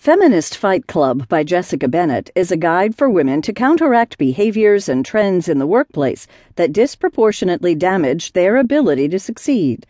[0.00, 5.04] Feminist Fight Club by Jessica Bennett is a guide for women to counteract behaviors and
[5.04, 6.26] trends in the workplace
[6.56, 9.84] that disproportionately damage their ability to succeed.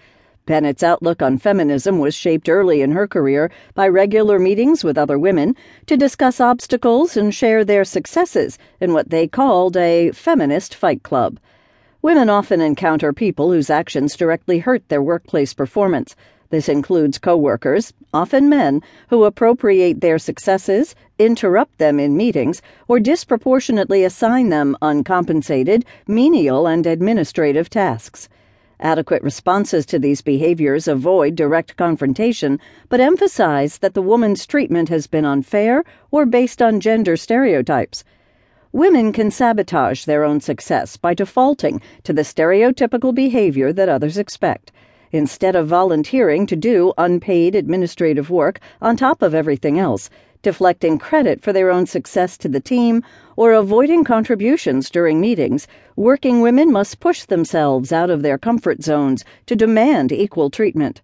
[0.47, 5.17] Bennett's outlook on feminism was shaped early in her career by regular meetings with other
[5.17, 5.55] women
[5.87, 11.39] to discuss obstacles and share their successes in what they called a feminist fight club.
[12.03, 16.17] Women often encounter people whose actions directly hurt their workplace performance
[16.51, 24.03] this includes coworkers, often men, who appropriate their successes, interrupt them in meetings, or disproportionately
[24.03, 28.29] assign them uncompensated, menial, and administrative tasks.
[28.81, 32.59] Adequate responses to these behaviors avoid direct confrontation,
[32.89, 38.03] but emphasize that the woman's treatment has been unfair or based on gender stereotypes.
[38.73, 44.73] Women can sabotage their own success by defaulting to the stereotypical behavior that others expect
[45.13, 50.11] instead of volunteering to do unpaid administrative work on top of everything else,
[50.43, 53.03] deflecting credit for their own success to the team,
[53.37, 59.25] or avoiding contributions during meetings, working women must push themselves out of their comfort zones
[59.47, 61.03] to demand equal treatment.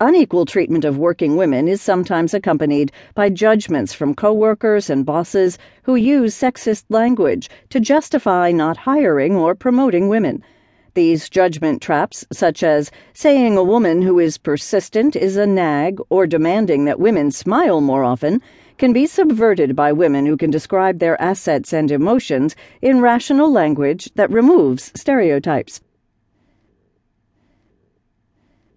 [0.00, 5.96] Unequal treatment of working women is sometimes accompanied by judgments from coworkers and bosses who
[5.96, 10.44] use sexist language to justify not hiring or promoting women
[10.94, 16.26] these judgment traps, such as saying a woman who is persistent is a nag or
[16.26, 18.40] demanding that women smile more often,
[18.78, 24.08] can be subverted by women who can describe their assets and emotions in rational language
[24.14, 25.80] that removes stereotypes.